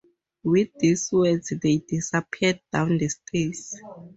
With 0.43 0.69
these 0.79 1.11
words 1.11 1.53
they 1.61 1.77
disappeared 1.77 2.59
down 2.71 2.97
the 2.97 3.07
stairs. 3.07 3.75